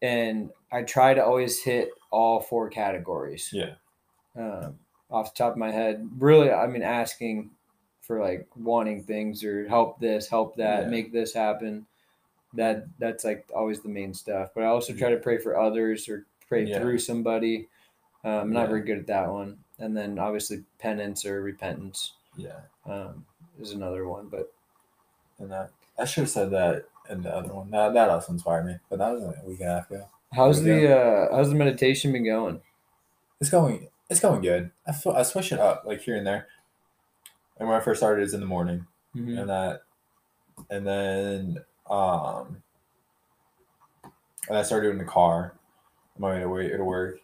and 0.00 0.50
I 0.72 0.82
try 0.82 1.14
to 1.14 1.24
always 1.24 1.62
hit 1.62 1.90
all 2.10 2.40
four 2.40 2.70
categories 2.70 3.50
yeah, 3.52 3.74
um, 4.38 4.78
off 5.10 5.34
the 5.34 5.38
top 5.38 5.52
of 5.52 5.58
my 5.58 5.70
head. 5.70 6.08
Really, 6.18 6.50
I 6.50 6.66
mean, 6.66 6.82
asking 6.82 7.50
for 8.06 8.20
like 8.20 8.46
wanting 8.56 9.02
things 9.02 9.42
or 9.44 9.66
help 9.68 9.98
this, 9.98 10.28
help 10.28 10.56
that, 10.56 10.84
Yeah. 10.84 10.88
make 10.90 11.12
this 11.12 11.32
happen. 11.32 11.86
That 12.52 12.86
that's 12.98 13.24
like 13.24 13.46
always 13.54 13.80
the 13.80 13.88
main 13.88 14.14
stuff. 14.14 14.50
But 14.54 14.64
I 14.64 14.66
also 14.66 14.92
try 14.94 15.10
to 15.10 15.16
pray 15.16 15.38
for 15.38 15.58
others 15.58 16.08
or 16.08 16.24
pray 16.48 16.64
Yeah. 16.64 16.78
through 16.80 16.98
somebody. 16.98 17.68
Um, 18.22 18.32
I'm 18.32 18.52
not 18.52 18.62
Yeah. 18.62 18.66
very 18.68 18.82
good 18.82 18.98
at 18.98 19.06
that 19.08 19.30
one. 19.32 19.58
And 19.78 19.96
then 19.96 20.18
obviously 20.18 20.64
penance 20.78 21.24
or 21.24 21.42
repentance 21.42 22.12
yeah. 22.36 22.60
um, 22.86 23.26
is 23.60 23.72
another 23.72 24.06
one. 24.06 24.28
But 24.28 24.52
And 25.38 25.50
that 25.50 25.70
I 25.98 26.04
should 26.04 26.22
have 26.22 26.30
said 26.30 26.50
that 26.50 26.84
in 27.10 27.22
the 27.22 27.34
other 27.34 27.52
one. 27.52 27.70
That 27.70 27.92
that 27.94 28.08
also 28.10 28.32
inspired 28.32 28.66
me, 28.66 28.76
but 28.88 28.98
that 28.98 29.12
was 29.12 29.22
a 29.24 29.34
week 29.44 29.60
and 29.60 29.68
a 29.70 29.74
half 29.74 29.90
ago. 29.90 30.08
how's 30.32 30.62
the 30.62 30.96
uh, 30.96 31.34
how's 31.34 31.48
the 31.48 31.54
meditation 31.56 32.12
been 32.12 32.24
going? 32.24 32.60
It's 33.40 33.50
going. 33.50 33.88
It's 34.10 34.20
going 34.20 34.42
good. 34.42 34.70
I 34.86 34.92
feel, 34.92 35.12
I 35.12 35.22
switch 35.22 35.50
it 35.50 35.58
up 35.58 35.84
like 35.86 36.02
here 36.02 36.14
and 36.16 36.26
there. 36.26 36.46
And 37.58 37.68
when 37.68 37.76
I 37.76 37.80
first 37.80 38.00
started, 38.00 38.22
it's 38.22 38.34
in 38.34 38.40
the 38.40 38.46
morning, 38.46 38.86
Mhm. 39.14 39.38
and 39.40 39.48
that, 39.48 39.82
and 40.70 40.86
then 40.86 41.64
um, 41.88 42.62
and 44.48 44.58
I 44.58 44.62
started 44.62 44.90
in 44.90 44.98
the 44.98 45.04
car, 45.04 45.54
on 46.16 46.20
my 46.20 46.32
way 46.34 46.40
to 46.40 46.48
way 46.48 46.68
to 46.68 46.84
work. 46.84 47.18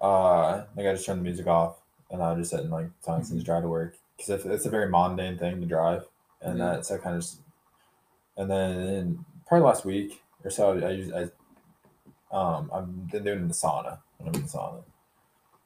Uh, 0.00 0.64
like 0.76 0.86
I 0.86 0.92
just 0.92 1.06
turned 1.06 1.20
the 1.20 1.24
music 1.24 1.46
off, 1.46 1.78
and 2.10 2.22
I 2.22 2.34
just 2.36 2.50
sit 2.50 2.60
in 2.60 2.70
like 2.70 2.88
silence 3.00 3.30
and 3.30 3.38
just 3.38 3.46
drive 3.46 3.62
to 3.62 3.68
work 3.68 3.96
because 4.16 4.30
it's, 4.30 4.44
it's 4.44 4.66
a 4.66 4.70
very 4.70 4.88
mundane 4.88 5.38
thing 5.38 5.60
to 5.60 5.66
drive, 5.66 6.06
and 6.42 6.58
Yeah. 6.58 6.76
that 6.76 6.86
so 6.86 6.94
I 6.96 6.98
kind 6.98 7.16
of 7.16 7.22
just, 7.22 7.40
and 8.36 8.50
then 8.50 9.24
probably 9.46 9.66
last 9.66 9.84
week 9.84 10.22
or 10.44 10.50
so. 10.50 10.72
I 10.78 10.90
use 10.90 11.12
I 11.12 11.30
um 12.36 12.70
I've 12.72 13.10
been 13.10 13.24
doing 13.24 13.48
the 13.48 13.54
sauna. 13.54 13.98
when 14.18 14.28
I'm 14.28 14.34
in 14.34 14.42
the 14.42 14.48
sauna. 14.48 14.82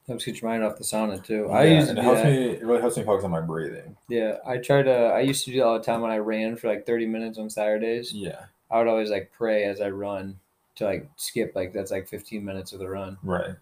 Helps 0.07 0.25
get 0.25 0.41
your 0.41 0.49
mind 0.49 0.63
off 0.63 0.77
the 0.77 0.83
sauna 0.83 1.23
too. 1.23 1.47
I 1.49 1.63
Yeah, 1.65 1.75
used 1.79 1.91
to 1.91 1.97
it 1.97 2.03
helps 2.03 2.21
that. 2.21 2.31
me. 2.31 2.45
It 2.49 2.63
really 2.65 2.81
helps 2.81 2.97
me 2.97 3.03
focus 3.03 3.23
on 3.23 3.31
my 3.31 3.39
breathing. 3.41 3.95
Yeah, 4.09 4.37
I 4.45 4.57
try 4.57 4.81
to. 4.81 4.91
I 4.91 5.19
used 5.21 5.45
to 5.45 5.51
do 5.51 5.57
that 5.59 5.65
all 5.65 5.77
the 5.77 5.83
time 5.85 6.01
when 6.01 6.11
I 6.11 6.17
ran 6.17 6.55
for 6.57 6.67
like 6.67 6.85
thirty 6.85 7.05
minutes 7.05 7.37
on 7.37 7.49
Saturdays. 7.49 8.11
Yeah. 8.11 8.45
I 8.71 8.77
would 8.79 8.87
always 8.87 9.09
like 9.11 9.31
pray 9.37 9.63
as 9.65 9.79
I 9.79 9.89
run 9.89 10.39
to 10.75 10.85
like 10.85 11.07
skip 11.17 11.53
like 11.55 11.71
that's 11.73 11.91
like 11.91 12.07
fifteen 12.07 12.43
minutes 12.43 12.73
of 12.73 12.79
the 12.79 12.89
run. 12.89 13.17
Right. 13.23 13.55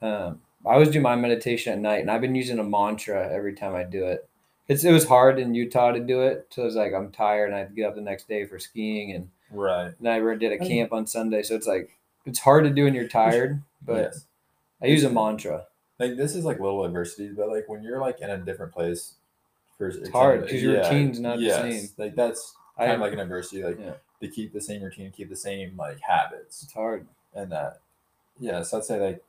Um, 0.00 0.40
I 0.64 0.72
always 0.74 0.88
do 0.90 1.00
my 1.00 1.14
meditation 1.16 1.72
at 1.72 1.78
night, 1.78 2.00
and 2.00 2.10
I've 2.10 2.20
been 2.20 2.34
using 2.34 2.58
a 2.58 2.64
mantra 2.64 3.28
every 3.32 3.54
time 3.54 3.74
I 3.74 3.82
do 3.84 4.06
it. 4.06 4.28
It's 4.68 4.84
it 4.84 4.92
was 4.92 5.06
hard 5.06 5.38
in 5.38 5.54
Utah 5.54 5.92
to 5.92 6.00
do 6.00 6.22
it, 6.22 6.46
so 6.50 6.64
it's 6.64 6.74
like 6.76 6.94
I'm 6.94 7.10
tired, 7.12 7.46
and 7.46 7.54
I 7.54 7.58
have 7.58 7.68
to 7.68 7.74
get 7.74 7.86
up 7.88 7.94
the 7.96 8.00
next 8.00 8.28
day 8.28 8.46
for 8.46 8.58
skiing, 8.58 9.12
and 9.12 9.28
Right. 9.50 9.92
And 9.98 10.08
I 10.08 10.16
re- 10.16 10.38
did 10.38 10.52
a 10.52 10.64
Oh, 10.64 10.66
camp 10.66 10.92
on 10.94 11.06
Sunday, 11.06 11.42
so 11.42 11.54
it's 11.54 11.66
like 11.66 11.98
it's 12.24 12.38
hard 12.38 12.64
to 12.64 12.70
do 12.70 12.84
when 12.84 12.94
you're 12.94 13.08
tired. 13.08 13.60
But 13.84 14.12
yes. 14.14 14.26
I 14.80 14.86
use 14.86 15.04
a 15.04 15.10
mantra. 15.10 15.66
Like 16.02 16.16
this 16.16 16.34
is 16.34 16.44
like 16.44 16.58
little 16.58 16.84
adversities, 16.84 17.34
but 17.36 17.48
like 17.48 17.68
when 17.68 17.82
you're 17.82 18.00
like 18.00 18.20
in 18.20 18.28
a 18.30 18.38
different 18.38 18.72
place, 18.72 19.14
for 19.78 19.88
it's 19.88 20.08
hard 20.10 20.42
'cause 20.42 20.60
your 20.62 20.74
routine's 20.74 21.20
not 21.20 21.38
the 21.38 21.50
same. 21.50 21.88
Like 21.96 22.14
that's 22.16 22.54
I 22.76 22.86
kind 22.86 22.94
of 22.96 23.00
like 23.00 23.12
an 23.12 23.20
adversity, 23.20 23.62
like 23.62 23.78
Yeah. 23.78 23.94
to 24.20 24.28
keep 24.28 24.52
the 24.52 24.60
same 24.60 24.82
routine, 24.82 25.12
keep 25.12 25.28
the 25.28 25.36
same 25.36 25.76
like 25.76 26.00
habits, 26.00 26.62
it's 26.64 26.72
hard. 26.72 27.06
and 27.34 27.50
that. 27.52 27.80
Yeah, 28.38 28.62
so 28.62 28.78
I'd 28.78 28.84
say 28.84 29.00
like 29.00 29.22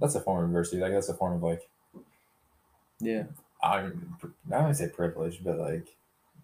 that's 0.00 0.14
a 0.14 0.20
form 0.20 0.44
of 0.44 0.50
adversity. 0.50 0.80
Like 0.80 0.92
that's 0.92 1.08
a 1.08 1.14
form 1.14 1.34
of 1.34 1.42
like 1.42 1.68
Yeah, 3.00 3.24
I'm 3.62 4.16
not 4.48 4.62
gonna 4.62 4.74
say 4.74 4.88
privilege, 4.88 5.42
but 5.44 5.58
like 5.58 5.94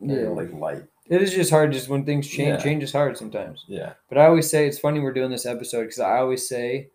yeah. 0.00 0.28
like 0.28 0.52
light. 0.52 0.84
It 1.08 1.22
is 1.22 1.32
just 1.34 1.50
hard. 1.50 1.72
Just 1.72 1.88
when 1.88 2.04
things 2.04 2.28
change, 2.28 2.58
Yeah. 2.58 2.62
change 2.62 2.82
is 2.82 2.92
hard 2.92 3.16
sometimes. 3.16 3.64
Yeah. 3.66 3.94
But 4.08 4.18
I 4.18 4.26
always 4.26 4.49
say 4.49 4.66
it's 4.68 4.78
funny 4.78 5.00
we're 5.00 5.12
doing 5.12 5.30
this 5.30 5.46
episode 5.46 5.82
because 5.82 5.99
I 6.00 6.18
always 6.18 6.46
say, 6.49 6.88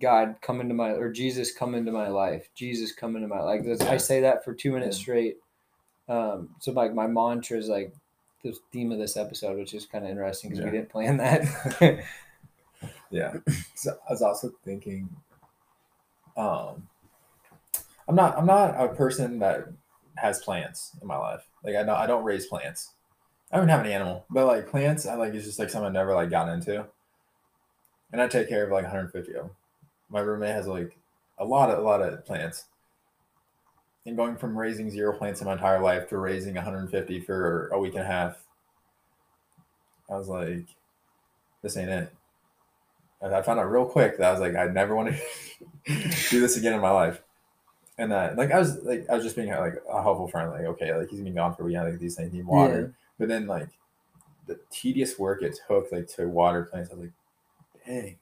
God 0.00 0.36
come 0.42 0.60
into 0.60 0.74
my 0.74 0.90
or 0.90 1.10
Jesus 1.10 1.52
come 1.52 1.74
into 1.74 1.90
my 1.92 2.08
life. 2.08 2.48
Jesus 2.54 2.92
come 2.92 3.16
into 3.16 3.28
my 3.28 3.40
like 3.40 3.64
this, 3.64 3.80
I 3.80 3.96
say 3.96 4.20
that 4.20 4.44
for 4.44 4.52
two 4.54 4.72
minutes 4.72 4.98
Yeah. 4.98 5.02
straight. 5.02 5.36
Um, 6.08 6.50
so 6.60 6.72
like 6.72 6.94
my 6.94 7.06
mantra 7.06 7.56
is 7.58 7.68
like 7.68 7.92
the 8.42 8.54
theme 8.72 8.92
of 8.92 8.98
this 8.98 9.16
episode, 9.16 9.58
which 9.58 9.74
is 9.74 9.86
kind 9.86 10.04
of 10.04 10.10
interesting 10.10 10.50
because 10.50 10.64
Yeah. 10.64 10.70
we 10.70 10.76
didn't 10.78 10.90
plan 10.90 11.16
that. 11.18 12.04
Yeah. 13.10 13.34
So 13.74 13.92
I 14.08 14.12
was 14.12 14.20
also 14.22 14.52
thinking, 14.64 15.08
um, 16.36 16.88
I'm 18.08 18.14
not 18.14 18.36
I'm 18.36 18.46
not 18.46 18.74
a 18.78 18.88
person 18.94 19.38
that 19.40 19.68
has 20.16 20.40
plants 20.42 20.92
in 21.00 21.06
my 21.08 21.16
life. 21.16 21.46
Like 21.64 21.74
I 21.76 21.82
don't 21.82 21.96
I 21.96 22.06
don't 22.06 22.24
raise 22.24 22.46
plants. 22.46 22.92
I 23.52 23.56
don't 23.58 23.68
have 23.68 23.80
an 23.84 23.90
animal, 23.90 24.26
but 24.28 24.46
like 24.46 24.68
plants, 24.68 25.06
I 25.06 25.14
like 25.14 25.32
it's 25.34 25.46
just 25.46 25.58
like 25.58 25.70
something 25.70 25.88
I 25.88 25.92
never 25.92 26.14
like 26.14 26.30
got 26.30 26.48
into. 26.48 26.86
And 28.12 28.20
I 28.20 28.28
take 28.28 28.48
care 28.48 28.64
of 28.64 28.70
like 28.70 28.84
150 28.84 29.32
of 29.34 29.36
them. 29.46 29.50
My 30.08 30.20
roommate 30.20 30.54
has 30.54 30.66
like 30.66 30.96
a 31.38 31.44
lot 31.44 31.70
of 31.70 31.78
a 31.78 31.82
lot 31.82 32.00
of 32.00 32.24
plants. 32.24 32.66
And 34.04 34.16
going 34.16 34.36
from 34.36 34.56
raising 34.56 34.88
zero 34.90 35.12
plants 35.16 35.40
in 35.40 35.46
my 35.46 35.54
entire 35.54 35.80
life 35.80 36.08
to 36.10 36.18
raising 36.18 36.54
150 36.54 37.20
for 37.20 37.68
a 37.68 37.78
week 37.78 37.94
and 37.94 38.04
a 38.04 38.06
half, 38.06 38.36
I 40.08 40.16
was 40.16 40.28
like, 40.28 40.64
this 41.62 41.76
ain't 41.76 41.90
it. 41.90 42.12
And 43.20 43.34
I 43.34 43.42
found 43.42 43.58
out 43.58 43.70
real 43.70 43.86
quick 43.86 44.18
that 44.18 44.28
I 44.28 44.30
was 44.30 44.40
like, 44.40 44.54
I 44.54 44.66
never 44.66 44.94
want 44.94 45.14
to 45.14 45.18
do 46.30 46.40
this 46.40 46.56
again 46.56 46.74
in 46.74 46.80
my 46.80 46.90
life. 46.90 47.20
And 47.98 48.12
uh, 48.12 48.32
like 48.36 48.52
I 48.52 48.58
was 48.58 48.82
like 48.84 49.08
I 49.08 49.14
was 49.14 49.24
just 49.24 49.36
being 49.36 49.48
like 49.48 49.82
a 49.90 50.02
helpful 50.02 50.28
friend, 50.28 50.50
like 50.50 50.66
okay, 50.66 50.94
like 50.94 51.08
he's 51.08 51.22
been 51.22 51.34
gone 51.34 51.54
for 51.54 51.62
a 51.62 51.66
week, 51.66 51.76
like 51.76 51.98
these 51.98 52.14
things 52.14 52.32
need 52.32 52.46
water. 52.46 52.94
But 53.18 53.28
then 53.28 53.46
like 53.46 53.70
the 54.46 54.60
tedious 54.70 55.18
work 55.18 55.42
it 55.42 55.58
took 55.66 55.90
like 55.90 56.06
to 56.08 56.28
water 56.28 56.64
plants, 56.64 56.90
I 56.90 56.94
was 56.94 57.04
like, 57.04 57.12
dang. 57.86 58.18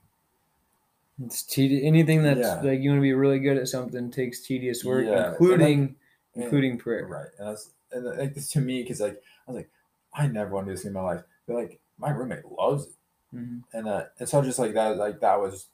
It's 1.23 1.43
tedious. 1.43 1.83
Anything 1.85 2.23
that's 2.23 2.41
Yeah. 2.41 2.61
like 2.63 2.81
you 2.81 2.91
want 2.91 2.99
to 2.99 3.03
be 3.03 3.13
really 3.13 3.39
good 3.39 3.57
at 3.57 3.69
something 3.69 4.11
takes 4.11 4.41
tedious 4.41 4.85
work, 4.85 5.07
Yeah, 5.07 5.13
and, 5.13 5.27
including 5.33 5.97
And- 6.35 6.45
including 6.45 6.79
prayer. 6.79 7.07
Right. 7.07 7.29
And 7.39 7.49
that's 7.49 7.71
and 7.93 8.05
like 8.05 8.35
this 8.35 8.51
to 8.51 8.61
me, 8.61 8.83
because 8.83 9.01
like 9.01 9.23
I 9.47 9.51
was 9.53 9.57
like, 9.57 9.71
I 10.13 10.27
never 10.27 10.51
want 10.51 10.67
to 10.67 10.73
do 10.73 10.77
this 10.77 10.85
in 10.85 10.93
my 10.93 11.03
life. 11.03 11.23
But 11.47 11.55
like 11.57 11.81
my 11.99 12.11
roommate 12.11 12.45
loves 12.47 12.87
it. 12.87 12.93
Mhm. 13.37 13.63
and 13.73 13.89
uh, 13.89 14.05
and 14.19 14.29
so 14.29 14.43
just 14.43 14.59
like 14.59 14.75
that, 14.75 14.97
like 14.97 15.21
that 15.21 15.41
was 15.41 15.67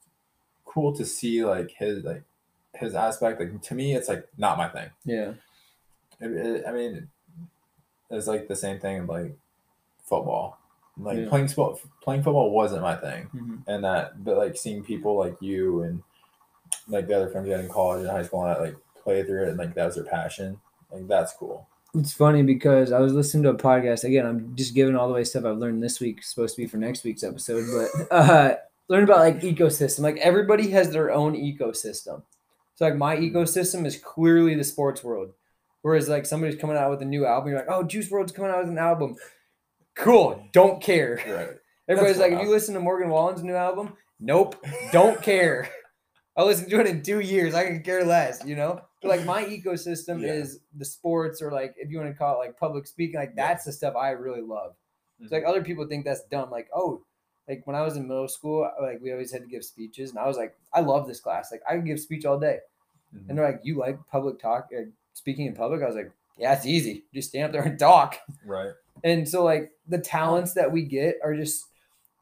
cool 0.64 0.94
to 0.94 1.04
see 1.04 1.44
like 1.44 1.70
his 1.72 2.04
like 2.04 2.22
his 2.74 2.94
aspect. 2.94 3.40
Like 3.40 3.60
to 3.62 3.74
me, 3.74 3.94
it's 3.94 4.08
like 4.08 4.28
not 4.38 4.56
my 4.58 4.68
thing. 4.68 4.90
Yeah, 5.04 5.34
It, 6.20 6.30
it- 6.32 6.64
I 6.66 6.72
mean, 6.72 7.08
it's 8.10 8.26
like 8.26 8.48
the 8.48 8.56
same 8.56 8.78
thing 8.80 9.06
like 9.06 9.36
football. 10.04 10.58
Like 11.02 11.18
Yeah. 11.18 11.28
playing 11.28 11.48
sport, 11.48 11.80
playing 12.02 12.22
football 12.22 12.50
wasn't 12.50 12.82
my 12.82 12.96
thing, 12.96 13.28
Mhm. 13.34 13.62
and 13.66 13.84
that 13.84 14.22
but 14.24 14.36
like 14.36 14.56
seeing 14.56 14.82
people 14.82 15.16
like 15.16 15.36
you 15.40 15.82
and 15.82 16.02
like 16.88 17.06
the 17.08 17.14
other 17.16 17.28
friends 17.28 17.46
we 17.46 17.52
had 17.52 17.60
in 17.64 17.68
college 17.70 18.00
and 18.02 18.10
high 18.10 18.22
school 18.22 18.44
and 18.44 18.50
that 18.54 18.60
like 18.60 18.76
play 19.02 19.22
through 19.22 19.44
it 19.44 19.48
and 19.50 19.58
like 19.58 19.74
that 19.74 19.86
was 19.86 19.94
their 19.96 20.04
passion. 20.04 20.60
Like 20.92 21.06
that's 21.08 21.32
cool. 21.34 21.66
It's 21.94 22.12
funny 22.12 22.42
because 22.42 22.92
I 22.92 23.00
was 23.00 23.12
listening 23.12 23.42
to 23.44 23.50
a 23.50 23.54
podcast 23.54 24.04
again. 24.04 24.24
I'm 24.26 24.54
just 24.54 24.74
giving 24.74 24.94
all 24.94 25.08
the 25.08 25.14
way 25.14 25.24
stuff 25.24 25.44
I've 25.44 25.58
learned 25.58 25.82
this 25.82 25.98
week, 26.00 26.22
supposed 26.22 26.54
to 26.54 26.62
be 26.62 26.68
for 26.68 26.76
next 26.76 27.02
week's 27.02 27.24
episode, 27.24 27.64
but 27.72 28.12
uh, 28.12 28.56
learn 28.88 29.02
about 29.04 29.18
like 29.18 29.40
ecosystem. 29.40 30.00
Like 30.00 30.18
everybody 30.18 30.68
has 30.70 30.90
their 30.90 31.10
own 31.10 31.34
ecosystem. 31.34 32.22
So 32.76 32.84
like 32.84 32.96
my 32.96 33.16
ecosystem 33.16 33.84
is 33.86 33.96
clearly 33.98 34.54
the 34.54 34.64
sports 34.64 35.02
world, 35.02 35.32
whereas 35.82 36.08
like 36.08 36.26
somebody's 36.26 36.60
coming 36.60 36.76
out 36.76 36.90
with 36.90 37.02
a 37.02 37.06
new 37.06 37.26
album, 37.26 37.50
you're 37.50 37.58
like, 37.58 37.68
oh, 37.70 37.82
Juice 37.82 38.08
WRLD's 38.08 38.32
coming 38.32 38.50
out 38.52 38.60
with 38.60 38.68
an 38.68 38.78
album. 38.78 39.16
Cool, 40.00 40.44
don't 40.52 40.82
care. 40.82 41.20
Right. 41.26 41.56
Everybody's 41.88 42.18
like, 42.18 42.32
if 42.32 42.40
you 42.42 42.48
listen 42.50 42.74
to 42.74 42.80
Morgan 42.80 43.08
Wallen's 43.10 43.42
new 43.42 43.54
album, 43.54 43.94
nope, 44.20 44.54
don't 44.92 45.20
care. 45.30 45.68
I'll 46.36 46.46
listen 46.46 46.70
to 46.70 46.80
it 46.80 46.86
in 46.86 47.02
two 47.02 47.20
years. 47.20 47.54
I 47.54 47.64
can 47.66 47.82
care 47.82 48.04
less, 48.04 48.42
you 48.44 48.54
know? 48.56 48.80
But 49.02 49.08
like 49.08 49.24
my 49.24 49.44
ecosystem 49.44 50.22
Yeah. 50.22 50.32
is 50.34 50.60
the 50.76 50.84
sports 50.84 51.42
or 51.42 51.50
like 51.50 51.74
if 51.76 51.90
you 51.90 51.98
want 51.98 52.10
to 52.10 52.16
call 52.16 52.36
it 52.36 52.38
like 52.46 52.56
public 52.58 52.86
speaking, 52.86 53.16
like 53.18 53.32
Yeah. 53.36 53.48
that's 53.48 53.64
the 53.64 53.72
stuff 53.72 53.94
I 53.96 54.10
really 54.10 54.40
love. 54.40 54.74
It's 55.20 55.32
like 55.32 55.44
other 55.46 55.62
people 55.62 55.86
think 55.86 56.04
that's 56.04 56.22
dumb. 56.30 56.50
Like, 56.50 56.68
oh, 56.74 57.02
like 57.48 57.66
when 57.66 57.76
I 57.76 57.82
was 57.82 57.96
in 57.96 58.06
middle 58.08 58.28
school, 58.28 58.70
like 58.80 59.00
we 59.02 59.12
always 59.12 59.32
had 59.32 59.42
to 59.42 59.48
give 59.48 59.64
speeches, 59.64 60.10
and 60.10 60.18
I 60.18 60.26
was 60.26 60.36
like, 60.36 60.56
I 60.72 60.80
love 60.80 61.06
this 61.08 61.20
class. 61.20 61.50
Like 61.50 61.62
I 61.68 61.72
can 61.74 61.84
give 61.84 61.98
speech 62.00 62.24
all 62.24 62.38
day. 62.38 62.58
Mhm. 63.14 63.28
And 63.28 63.36
they're 63.38 63.44
like, 63.50 63.60
you 63.64 63.76
like 63.76 63.98
public 64.10 64.38
talk, 64.38 64.68
uh, 64.74 64.82
speaking 65.12 65.46
in 65.46 65.54
public? 65.54 65.82
I 65.82 65.86
was 65.86 65.96
like, 65.96 66.12
yeah, 66.38 66.54
it's 66.54 66.64
easy. 66.64 67.04
Just 67.12 67.30
stand 67.30 67.46
up 67.46 67.52
there 67.52 67.62
and 67.62 67.78
talk. 67.78 68.16
right. 68.46 68.70
And 69.04 69.28
so 69.28 69.44
like 69.44 69.70
the 69.88 69.98
talents 69.98 70.52
that 70.54 70.70
we 70.72 70.82
get 70.82 71.16
are 71.24 71.34
just 71.34 71.64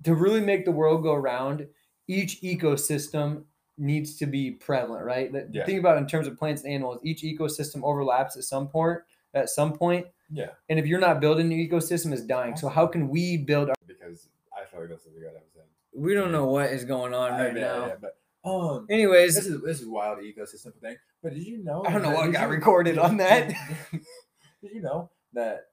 to 0.04 0.14
really 0.14 0.40
make 0.40 0.64
the 0.64 0.70
world 0.73 1.02
go 1.02 1.12
around, 1.14 1.66
each 2.06 2.40
ecosystem 2.42 3.44
needs 3.76 4.16
to 4.16 4.26
be 4.26 4.50
prevalent, 4.50 5.04
right? 5.04 5.32
That 5.32 5.54
Yeah. 5.54 5.64
think 5.64 5.78
about 5.78 5.97
it 5.97 6.00
in 6.00 6.06
terms 6.06 6.26
of 6.26 6.37
plants 6.38 6.62
and 6.64 6.73
animals, 6.73 7.00
each 7.04 7.23
ecosystem 7.23 7.82
overlaps 7.85 8.37
at 8.37 8.44
some 8.44 8.68
point 8.68 8.99
at 9.35 9.49
some 9.50 9.73
point. 9.73 10.06
Yeah. 10.30 10.50
And 10.68 10.78
if 10.78 10.87
you're 10.87 10.99
not 11.00 11.20
building 11.20 11.50
your 11.50 11.66
ecosystem 11.80 12.12
is 12.12 12.23
dying. 12.25 12.56
So 12.56 12.68
how 12.68 12.87
can 12.87 13.08
we 13.08 13.37
build 13.37 13.68
our 13.68 13.75
Because 13.87 14.28
I 14.56 14.64
feel 14.64 14.80
like 14.80 14.88
this 14.88 15.00
is 15.06 15.16
a 15.16 15.20
good 15.20 15.28
episode. 15.37 15.64
we 15.94 16.14
don't 16.14 16.32
know 16.32 16.47
what 16.47 16.70
is 16.70 16.85
going 16.85 17.14
on 17.14 17.32
I- 17.32 17.47
right 17.47 17.56
yeah, 17.56 17.62
now. 17.62 17.87
yeah, 17.87 17.94
but 18.00 18.16
um, 18.44 18.87
Anyways, 18.88 19.35
this 19.35 19.47
is 19.47 19.61
this 19.62 19.80
is 19.80 19.87
wild 19.87 20.18
ecosystem 20.18 20.73
thing. 20.80 20.97
But 21.23 21.35
did 21.35 21.47
you 21.47 21.62
know? 21.62 21.85
I 21.87 21.92
don't 21.92 22.02
know 22.02 22.11
that- 22.11 22.16
what 22.16 22.32
got 22.32 22.42
you- 22.49 22.54
recorded 22.54 22.99
on 22.99 23.16
that. 23.18 23.49
Did, 23.49 24.00
did 24.62 24.73
you 24.73 24.80
know 24.82 25.11
that 25.35 25.67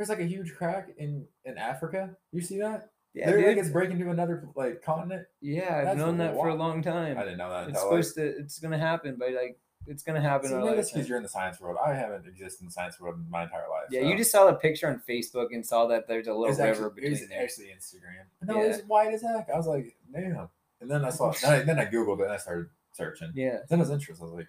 there's 0.00 0.08
like 0.08 0.20
a 0.20 0.24
huge 0.24 0.54
crack 0.54 0.88
in 0.96 1.26
in 1.44 1.58
Africa? 1.58 2.16
You 2.32 2.40
see 2.40 2.58
that? 2.60 2.90
yeah, 3.12 3.30
They're 3.30 3.46
like 3.48 3.56
it's 3.58 3.68
breaking 3.68 3.98
to 3.98 4.10
another 4.10 4.48
like 4.54 4.82
continent. 4.82 5.26
yeah, 5.42 5.78
I've 5.78 5.84
that's 5.84 5.98
known 5.98 6.16
that 6.18 6.34
for 6.34 6.48
a 6.48 6.54
long 6.54 6.82
time. 6.82 7.18
I 7.18 7.22
didn't 7.24 7.38
know 7.38 7.50
that. 7.50 7.68
It's 7.68 7.78
until, 7.78 7.82
like- 7.96 8.04
supposed 8.04 8.14
to 8.16 8.26
it's 8.38 8.58
gonna 8.60 8.78
happen, 8.78 9.16
but 9.18 9.32
like 9.32 9.58
it's 9.86 10.02
gonna 10.02 10.20
happen 10.20 10.48
See, 10.48 10.54
our 10.54 10.60
maybe 10.64 10.76
that's 10.76 10.92
because 10.92 11.08
you're 11.08 11.16
in 11.16 11.22
the 11.22 11.28
science 11.28 11.60
world. 11.60 11.76
I 11.84 11.94
haven't 11.94 12.26
existed 12.26 12.60
in 12.62 12.66
the 12.66 12.72
science 12.72 13.00
world 13.00 13.16
my 13.28 13.42
entire 13.44 13.68
life. 13.68 13.88
Yeah, 13.90 14.02
so. 14.02 14.08
you 14.08 14.16
just 14.16 14.30
saw 14.30 14.46
the 14.46 14.54
picture 14.54 14.88
on 14.88 15.02
Facebook 15.08 15.48
and 15.52 15.64
saw 15.66 15.86
that 15.88 16.06
there's 16.08 16.26
a 16.28 16.32
little 16.32 16.46
It's 16.50 16.58
river 16.58 16.70
actually, 16.70 16.86
it 16.86 16.94
between 16.94 17.10
was 17.12 17.28
there. 17.28 17.42
actually 17.42 17.66
Instagram. 17.66 18.24
No, 18.54 18.60
it's 18.62 18.78
Yeah. 18.78 18.84
white 18.84 19.12
as 19.14 19.22
heck. 19.22 19.48
I 19.52 19.56
was 19.56 19.66
like, 19.66 19.96
damn. 20.12 20.48
And 20.80 20.90
then 20.90 21.04
I 21.04 21.10
saw. 21.10 21.32
then, 21.42 21.52
I, 21.52 21.58
then 21.62 21.78
I 21.78 21.86
googled 21.86 22.20
it 22.20 22.24
and 22.24 22.32
I 22.32 22.36
started 22.38 22.66
searching. 22.92 23.32
Yeah, 23.34 23.58
Then 23.68 23.80
I 23.80 23.82
was 23.82 23.90
interested. 23.90 24.22
I 24.22 24.26
was 24.26 24.34
like, 24.34 24.48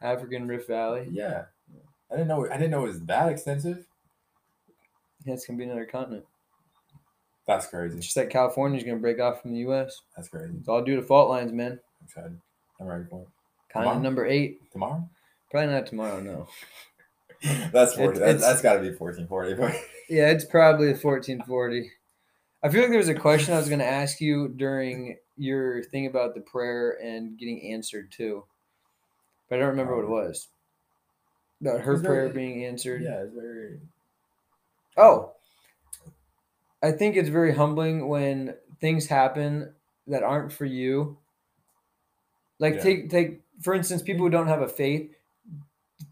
damn. 0.00 0.12
African 0.16 0.46
Rift 0.48 0.68
Valley. 0.68 1.08
yeah. 1.10 1.44
I 2.10 2.14
didn't 2.14 2.28
know. 2.28 2.46
I 2.48 2.56
didn't 2.56 2.70
know 2.70 2.84
it 2.84 2.88
was 2.88 3.00
that 3.04 3.28
extensive. 3.28 3.84
Yeah, 5.28 5.34
it's 5.34 5.46
gonna 5.46 5.58
be 5.58 5.64
another 5.64 5.84
continent. 5.84 6.24
That's 7.46 7.66
crazy. 7.66 7.96
It's 7.98 8.06
just 8.06 8.16
like 8.16 8.30
California's 8.30 8.82
gonna 8.82 8.96
break 8.96 9.20
off 9.20 9.42
from 9.42 9.52
the 9.52 9.58
U.S. 9.60 10.00
That's 10.16 10.28
crazy. 10.28 10.54
It's 10.58 10.68
all 10.68 10.82
due 10.82 10.96
to 10.96 11.02
fault 11.02 11.28
lines, 11.28 11.52
man. 11.52 11.72
I'm 11.72 12.04
excited. 12.06 12.40
I'm 12.80 12.86
ready 12.86 13.04
for 13.10 13.20
it. 13.22 13.28
Continent 13.70 13.72
Tomorrow? 13.96 13.98
number 14.00 14.26
eight. 14.26 14.72
Tomorrow? 14.72 15.08
Probably 15.50 15.70
not 15.74 15.86
tomorrow. 15.86 16.20
No. 16.20 16.48
That's 17.72 17.92
It's- 17.92 17.94
40. 17.96 18.18
that's, 18.18 18.30
it's- 18.36 18.40
that's 18.40 18.62
got 18.62 18.74
to 18.74 18.80
be 18.80 18.94
1440. 18.94 19.78
Yeah, 20.10 20.30
it's 20.30 20.46
probably 20.46 20.86
1440. 20.94 21.90
I 22.62 22.68
feel 22.70 22.80
like 22.80 22.88
there 22.90 22.98
was 22.98 23.10
a 23.10 23.14
question 23.14 23.52
I 23.52 23.58
was 23.58 23.68
gonna 23.68 23.84
ask 23.84 24.22
you 24.22 24.48
during 24.48 25.18
your 25.36 25.82
thing 25.84 26.06
about 26.06 26.34
the 26.34 26.40
prayer 26.40 26.98
and 27.02 27.38
getting 27.38 27.72
answered 27.74 28.10
too, 28.10 28.44
but 29.50 29.56
I 29.56 29.58
don't 29.58 29.68
remember 29.68 29.94
what 29.96 30.04
it 30.04 30.06
Um, 30.06 30.12
was. 30.12 30.48
About 31.60 31.80
her 31.82 31.92
It's 31.92 32.00
very- 32.02 32.14
prayer 32.14 32.28
being 32.30 32.64
answered. 32.64 33.02
yeah, 33.02 33.20
it's 33.22 33.34
very. 33.34 33.80
Oh, 34.98 35.32
I 36.82 36.92
think 36.92 37.16
it's 37.16 37.28
very 37.28 37.54
humbling 37.54 38.08
when 38.08 38.54
things 38.80 39.06
happen 39.06 39.72
that 40.06 40.22
aren't 40.22 40.52
for 40.52 40.64
you. 40.64 41.18
Like 42.58 42.74
Yeah. 42.74 42.82
take 42.82 43.10
take 43.10 43.42
for 43.60 43.74
instance, 43.74 44.02
people 44.02 44.24
who 44.24 44.30
don't 44.30 44.46
have 44.46 44.62
a 44.62 44.68
faith. 44.68 45.14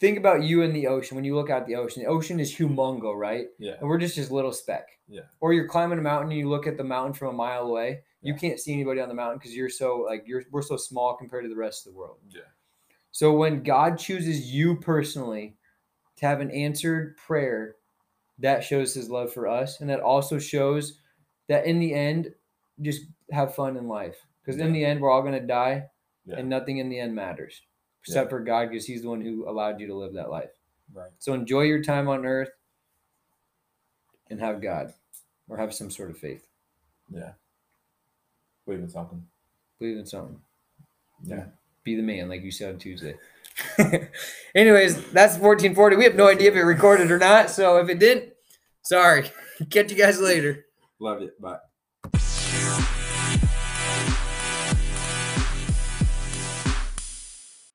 Think 0.00 0.19
about 0.19 0.43
you 0.43 0.62
in 0.62 0.73
the 0.73 0.88
ocean. 0.88 1.14
When 1.14 1.25
you 1.25 1.37
look 1.37 1.49
out 1.49 1.66
the 1.66 1.76
ocean, 1.76 2.02
the 2.02 2.09
ocean 2.09 2.40
is 2.40 2.52
humongo, 2.55 3.14
right? 3.14 3.47
Yeah. 3.59 3.75
And 3.78 3.88
we're 3.88 3.99
just 3.99 4.16
this 4.16 4.33
little 4.33 4.52
speck. 4.52 4.99
Yeah. 5.07 5.23
Or 5.40 5.52
you're 5.52 5.69
climbing 5.69 5.99
a 5.99 6.02
mountain 6.02 6.31
and 6.31 6.38
you 6.38 6.49
look 6.49 6.66
at 6.66 6.76
the 6.76 6.85
mountain 6.85 7.12
from 7.12 7.28
a 7.28 7.33
mile 7.33 7.66
away. 7.66 8.02
You 8.21 8.35
can't 8.35 8.59
see 8.59 8.73
anybody 8.73 9.00
on 9.00 9.09
the 9.09 9.14
mountain 9.14 9.38
because 9.38 9.55
you're 9.55 9.69
so 9.69 9.99
like 9.99 10.25
you're 10.26 10.43
we're 10.50 10.62
so 10.62 10.76
small 10.76 11.16
compared 11.16 11.45
to 11.45 11.49
the 11.49 11.57
rest 11.57 11.87
of 11.87 11.93
the 11.93 11.99
world. 11.99 12.19
Yeah. 12.28 12.40
So 13.12 13.33
when 13.33 13.62
God 13.62 13.99
chooses 13.99 14.52
you 14.52 14.76
personally 14.76 15.57
to 16.16 16.26
have 16.26 16.40
an 16.40 16.50
answered 16.50 17.16
prayer, 17.16 17.76
that 18.38 18.62
shows 18.64 18.93
his 18.95 19.09
love 19.11 19.33
for 19.33 19.47
us. 19.49 19.81
And 19.81 19.88
that 19.90 20.00
also 20.00 20.38
shows 20.38 20.99
that 21.49 21.66
in 21.66 21.78
the 21.78 21.95
end, 21.95 22.33
just 22.83 23.02
have 23.31 23.55
fun 23.55 23.76
in 23.76 23.88
life. 23.88 24.16
Because 24.45 24.61
in 24.61 24.73
the 24.73 24.85
end, 24.85 25.00
we're 25.00 25.11
all 25.11 25.23
going 25.23 25.40
to 25.40 25.47
die 25.47 25.88
Yeah. 26.26 26.37
and 26.38 26.49
nothing 26.49 26.78
in 26.78 26.88
the 26.88 26.99
end 27.00 27.14
matters 27.14 27.62
except 28.02 28.31
for 28.31 28.40
God 28.40 28.69
because 28.71 28.87
he's 28.87 29.02
the 29.02 29.09
one 29.09 29.21
who 29.21 29.49
allowed 29.49 29.81
you 29.81 29.87
to 29.88 29.95
live 29.95 30.12
that 30.14 30.31
life. 30.31 30.50
Right. 30.95 31.11
So 31.19 31.35
enjoy 31.35 31.62
your 31.62 31.83
time 31.83 32.09
on 32.09 32.25
earth 32.25 32.50
and 34.31 34.38
have 34.38 34.62
God 34.62 34.93
or 35.49 35.57
have 35.57 35.75
some 35.75 35.90
sort 35.90 36.11
of 36.11 36.19
faith. 36.19 36.47
Yeah. 37.11 37.33
Believe 38.64 38.81
in 38.81 38.88
something. 38.88 39.25
Believe 39.78 39.97
in 39.99 40.07
something. 40.07 40.40
Yeah. 41.25 41.45
Be 41.85 41.97
the 41.97 42.02
man, 42.02 42.28
like 42.28 42.43
you 42.43 42.50
said 42.50 42.75
on 42.75 42.78
Tuesday. 42.78 43.16
Anyways, 44.54 44.96
that's 45.12 45.38
1440. 45.38 45.96
We 45.96 46.04
have 46.04 46.14
no 46.14 46.28
idea 46.28 46.50
if 46.50 46.56
it 46.56 46.62
recorded 46.62 47.10
or 47.10 47.18
not. 47.18 47.50
So 47.50 47.78
if 47.78 47.88
it 47.88 47.98
didn't, 47.98 48.32
sorry. 48.82 49.30
Catch 49.70 49.90
you 49.90 49.96
guys 49.96 50.20
later. 50.20 50.66
Love 51.00 51.22
you. 51.22 51.30
Bye. 51.40 51.58